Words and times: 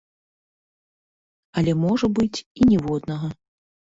Але 1.61 1.75
можа 1.83 2.09
быць 2.19 2.39
і 2.41 2.61
ніводнага. 2.73 3.29